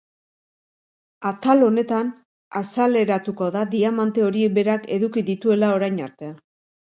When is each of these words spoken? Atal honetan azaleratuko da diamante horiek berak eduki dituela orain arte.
Atal 1.31 1.59
honetan 1.65 2.07
azaleratuko 2.61 3.51
da 3.57 3.63
diamante 3.75 4.25
horiek 4.29 4.55
berak 4.59 4.87
eduki 4.97 5.25
dituela 5.31 5.69
orain 5.77 6.01
arte. 6.07 6.31